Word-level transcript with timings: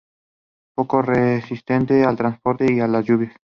Poco 0.73 1.03
resistentes 1.03 2.07
al 2.07 2.15
transporte, 2.17 2.65
y 2.73 2.79
a 2.79 2.87
las 2.87 3.05
lluvias. 3.05 3.37